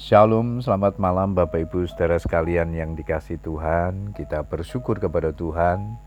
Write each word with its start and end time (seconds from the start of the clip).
Shalom, 0.00 0.64
selamat 0.64 0.96
malam 0.96 1.36
Bapak 1.36 1.68
Ibu 1.68 1.84
saudara 1.84 2.16
sekalian 2.16 2.72
yang 2.72 2.96
dikasih 2.96 3.36
Tuhan. 3.44 4.16
Kita 4.16 4.48
bersyukur 4.48 4.96
kepada 4.96 5.28
Tuhan. 5.28 6.00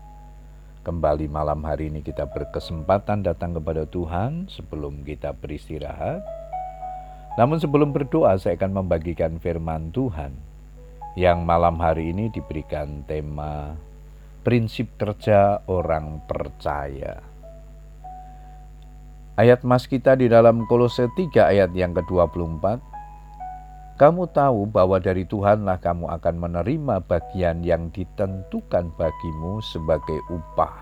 Kembali 0.82 1.30
malam 1.30 1.62
hari 1.62 1.94
ini 1.94 2.02
kita 2.02 2.26
berkesempatan 2.26 3.22
datang 3.22 3.54
kepada 3.54 3.86
Tuhan 3.86 4.50
sebelum 4.50 5.06
kita 5.06 5.30
beristirahat. 5.38 6.26
Namun 7.38 7.62
sebelum 7.62 7.94
berdoa 7.94 8.34
saya 8.34 8.58
akan 8.58 8.82
membagikan 8.82 9.38
firman 9.38 9.94
Tuhan 9.94 10.34
yang 11.14 11.46
malam 11.46 11.78
hari 11.78 12.10
ini 12.10 12.34
diberikan 12.34 13.06
tema 13.06 13.78
prinsip 14.42 14.90
kerja 14.98 15.62
orang 15.70 16.18
percaya. 16.26 17.22
Ayat 19.38 19.62
mas 19.62 19.86
kita 19.86 20.18
di 20.18 20.26
dalam 20.26 20.66
Kolose 20.66 21.06
3 21.14 21.30
ayat 21.46 21.70
yang 21.78 21.94
ke-24 21.94 22.93
kamu 23.94 24.26
tahu 24.34 24.66
bahwa 24.66 24.98
dari 24.98 25.22
Tuhanlah 25.22 25.78
kamu 25.78 26.10
akan 26.18 26.34
menerima 26.34 27.06
bagian 27.06 27.62
yang 27.62 27.94
ditentukan 27.94 28.90
bagimu 28.98 29.62
sebagai 29.62 30.18
upah. 30.34 30.74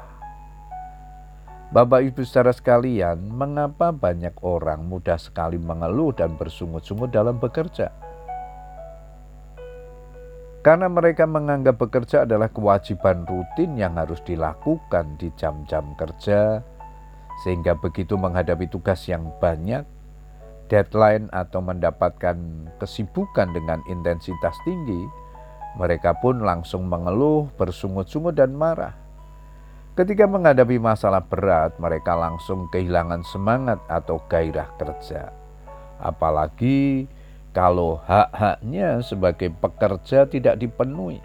Bapak 1.72 2.04
Ibu 2.08 2.24
saudara 2.24 2.52
sekalian, 2.56 3.32
mengapa 3.32 3.92
banyak 3.92 4.32
orang 4.44 4.88
mudah 4.88 5.16
sekali 5.16 5.56
mengeluh 5.56 6.12
dan 6.12 6.36
bersungut-sungut 6.36 7.12
dalam 7.12 7.36
bekerja? 7.36 7.92
Karena 10.64 10.88
mereka 10.88 11.28
menganggap 11.28 11.80
bekerja 11.80 12.24
adalah 12.28 12.48
kewajiban 12.48 13.28
rutin 13.28 13.76
yang 13.76 13.96
harus 13.96 14.20
dilakukan 14.24 15.16
di 15.20 15.32
jam-jam 15.36 15.96
kerja, 15.96 16.64
sehingga 17.44 17.76
begitu 17.76 18.20
menghadapi 18.20 18.68
tugas 18.68 19.04
yang 19.08 19.32
banyak, 19.40 19.84
deadline 20.72 21.28
atau 21.36 21.60
mendapatkan 21.60 22.34
kesibukan 22.80 23.52
dengan 23.52 23.84
intensitas 23.92 24.56
tinggi, 24.64 25.04
mereka 25.76 26.16
pun 26.16 26.40
langsung 26.40 26.88
mengeluh, 26.88 27.52
bersungut-sungut, 27.60 28.32
dan 28.32 28.56
marah. 28.56 28.96
Ketika 29.92 30.24
menghadapi 30.24 30.80
masalah 30.80 31.20
berat, 31.20 31.76
mereka 31.76 32.16
langsung 32.16 32.72
kehilangan 32.72 33.20
semangat 33.28 33.76
atau 33.92 34.16
gairah 34.24 34.72
kerja. 34.80 35.28
Apalagi 36.00 37.04
kalau 37.52 38.00
hak-haknya 38.08 39.04
sebagai 39.04 39.52
pekerja 39.52 40.24
tidak 40.24 40.56
dipenuhi. 40.56 41.20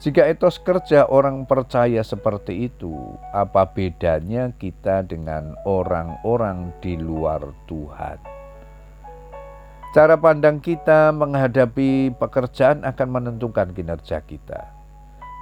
Jika 0.00 0.24
etos 0.32 0.56
kerja 0.56 1.04
orang 1.12 1.44
percaya 1.44 2.00
seperti 2.00 2.72
itu, 2.72 2.96
apa 3.36 3.68
bedanya 3.68 4.48
kita 4.56 5.04
dengan 5.04 5.52
orang-orang 5.68 6.72
di 6.80 6.96
luar 6.96 7.44
Tuhan? 7.68 8.16
Cara 9.92 10.16
pandang 10.16 10.56
kita 10.56 11.12
menghadapi 11.12 12.16
pekerjaan 12.16 12.80
akan 12.80 13.08
menentukan 13.12 13.76
kinerja 13.76 14.24
kita. 14.24 14.72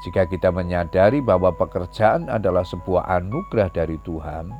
Jika 0.02 0.26
kita 0.26 0.50
menyadari 0.50 1.22
bahwa 1.22 1.54
pekerjaan 1.54 2.26
adalah 2.26 2.66
sebuah 2.66 3.06
anugerah 3.14 3.70
dari 3.70 3.94
Tuhan, 4.02 4.50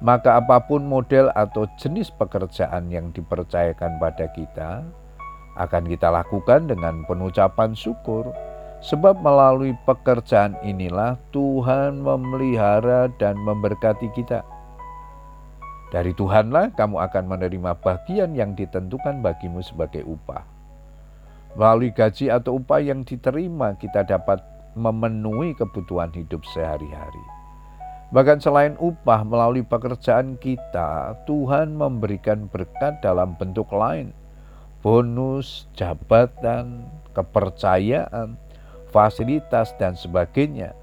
maka 0.00 0.40
apa 0.40 0.56
pun 0.64 0.88
model 0.88 1.28
atau 1.36 1.68
jenis 1.76 2.08
pekerjaan 2.16 2.88
yang 2.88 3.12
dipercayakan 3.12 4.00
pada 4.00 4.24
kita 4.32 4.80
akan 5.60 5.84
kita 5.84 6.08
lakukan 6.08 6.64
dengan 6.64 7.04
penucapan 7.04 7.76
syukur 7.76 8.32
Sebab 8.82 9.22
melalui 9.22 9.78
pekerjaan 9.86 10.58
inilah 10.66 11.14
Tuhan 11.30 12.02
memelihara 12.02 13.06
dan 13.14 13.38
memberkati 13.38 14.10
kita. 14.10 14.42
Dari 15.94 16.10
Tuhanlah 16.18 16.74
kamu 16.74 16.98
akan 16.98 17.24
menerima 17.30 17.78
bagian 17.78 18.34
yang 18.34 18.58
ditentukan 18.58 19.22
bagimu 19.22 19.62
sebagai 19.62 20.02
upah. 20.02 20.42
Melalui 21.54 21.94
gaji 21.94 22.32
atau 22.32 22.58
upah 22.58 22.80
yang 22.80 23.04
diterima, 23.04 23.76
kita 23.76 24.02
dapat 24.02 24.40
memenuhi 24.72 25.52
kebutuhan 25.52 26.08
hidup 26.16 26.42
sehari-hari. 26.50 27.22
Bahkan 28.12 28.40
selain 28.40 28.74
upah, 28.80 29.24
melalui 29.24 29.62
pekerjaan 29.62 30.40
kita, 30.40 31.16
Tuhan 31.28 31.76
memberikan 31.76 32.48
berkat 32.48 33.04
dalam 33.04 33.36
bentuk 33.36 33.68
lain, 33.72 34.16
bonus, 34.80 35.68
jabatan, 35.76 36.88
kepercayaan, 37.12 38.36
fasilitas, 38.92 39.74
dan 39.80 39.98
sebagainya. 39.98 40.76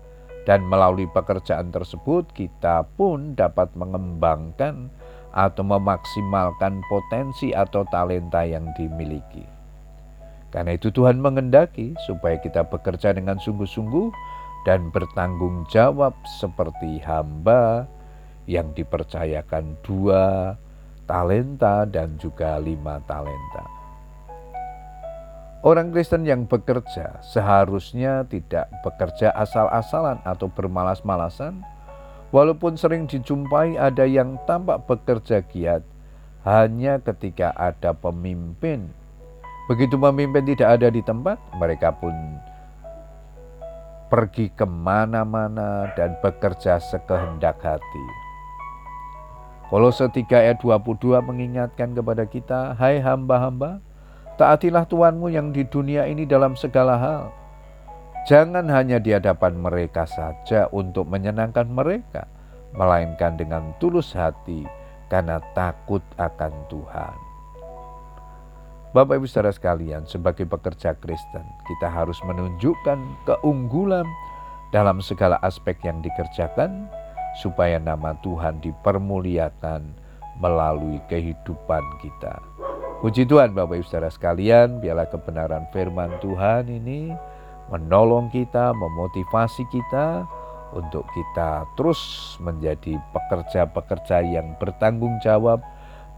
Dan 0.43 0.65
melalui 0.65 1.05
pekerjaan 1.13 1.69
tersebut, 1.69 2.25
kita 2.33 2.83
pun 2.97 3.37
dapat 3.37 3.69
mengembangkan 3.77 4.89
atau 5.29 5.61
memaksimalkan 5.61 6.81
potensi 6.89 7.53
atau 7.53 7.85
talenta 7.93 8.41
yang 8.41 8.65
dimiliki. 8.73 9.45
Karena 10.49 10.73
itu, 10.73 10.89
Tuhan 10.89 11.21
mengendaki 11.21 11.93
supaya 12.09 12.41
kita 12.41 12.65
bekerja 12.65 13.13
dengan 13.13 13.37
sungguh-sungguh 13.37 14.09
dan 14.65 14.89
bertanggung 14.89 15.69
jawab 15.69 16.17
seperti 16.41 16.97
hamba 17.05 17.85
yang 18.49 18.73
dipercayakan 18.73 19.77
dua 19.85 20.57
talenta 21.05 21.85
dan 21.85 22.17
juga 22.17 22.57
lima 22.57 22.97
talenta. 23.05 23.78
Orang 25.59 25.91
Kristen 25.91 26.23
yang 26.23 26.47
bekerja 26.47 27.19
seharusnya 27.19 28.23
tidak 28.31 28.71
bekerja 28.79 29.35
asal-asalan 29.35 30.23
atau 30.23 30.47
bermalas-malasan, 30.47 31.59
walaupun 32.31 32.79
sering 32.79 33.11
dijumpai 33.11 33.75
ada 33.75 34.07
yang 34.07 34.39
tampak 34.47 34.87
bekerja 34.87 35.43
giat 35.43 35.83
hanya 36.47 37.03
ketika 37.03 37.51
ada 37.59 37.91
pemimpin. 37.91 38.87
Begitu 39.67 39.99
pemimpin 39.99 40.47
tidak 40.47 40.79
ada 40.79 40.87
di 40.87 41.03
tempat, 41.03 41.35
mereka 41.59 41.91
pun 41.91 42.15
pergi 44.07 44.47
ke 44.55 44.63
mana-mana 44.63 45.91
dan 45.99 46.15
bekerja 46.23 46.79
sekehendak 46.79 47.59
hati. 47.59 48.05
Kolose 49.67 50.07
3 50.07 50.23
ayat 50.33 50.57
22 50.63 51.19
mengingatkan 51.19 51.91
kepada 51.93 52.23
kita, 52.25 52.73
Hai 52.79 53.03
hamba-hamba, 53.03 53.83
Taatilah 54.39 54.87
Tuhanmu 54.87 55.27
yang 55.35 55.51
di 55.51 55.67
dunia 55.67 56.07
ini 56.07 56.23
dalam 56.23 56.55
segala 56.55 56.95
hal. 56.95 57.27
Jangan 58.23 58.71
hanya 58.71 58.95
di 58.95 59.11
hadapan 59.11 59.59
mereka 59.59 60.07
saja 60.07 60.71
untuk 60.71 61.11
menyenangkan 61.11 61.67
mereka, 61.67 62.23
melainkan 62.71 63.35
dengan 63.35 63.75
tulus 63.83 64.15
hati 64.15 64.63
karena 65.11 65.43
takut 65.51 65.99
akan 66.15 66.55
Tuhan. 66.71 67.17
Bapak 68.95 69.19
Ibu 69.19 69.27
saudara 69.27 69.51
sekalian, 69.51 70.07
sebagai 70.07 70.47
pekerja 70.47 70.95
Kristen, 70.95 71.43
kita 71.67 71.91
harus 71.91 72.23
menunjukkan 72.23 73.27
keunggulan 73.27 74.07
dalam 74.71 75.03
segala 75.03 75.35
aspek 75.43 75.75
yang 75.83 75.99
dikerjakan 75.99 76.87
supaya 77.43 77.75
nama 77.75 78.15
Tuhan 78.23 78.63
dipermuliakan 78.63 79.83
melalui 80.39 81.03
kehidupan 81.11 81.83
kita. 81.99 82.39
Puji 82.99 83.23
Tuhan 83.23 83.55
Bapak 83.55 83.79
Ibu 83.79 83.87
Saudara 83.87 84.11
sekalian, 84.11 84.83
biarlah 84.83 85.07
kebenaran 85.07 85.63
firman 85.71 86.11
Tuhan 86.19 86.67
ini 86.67 87.15
menolong 87.71 88.27
kita, 88.27 88.75
memotivasi 88.75 89.63
kita 89.71 90.27
untuk 90.75 91.07
kita 91.15 91.63
terus 91.79 92.35
menjadi 92.43 92.99
pekerja-pekerja 93.15 94.19
yang 94.19 94.51
bertanggung 94.59 95.15
jawab 95.23 95.63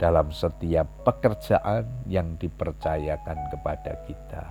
dalam 0.01 0.33
setiap 0.33 0.89
pekerjaan 1.05 1.85
yang 2.09 2.33
dipercayakan 2.41 3.37
kepada 3.53 4.01
kita. 4.09 4.45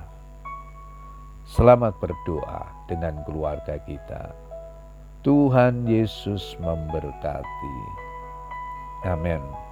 Selamat 1.50 1.98
berdoa 1.98 2.62
dengan 2.86 3.26
keluarga 3.26 3.74
kita. 3.82 4.30
Tuhan 5.26 5.82
Yesus 5.82 6.54
memberkati. 6.62 7.78
Amin. 9.02 9.69